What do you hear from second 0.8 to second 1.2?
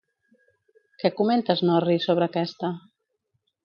Què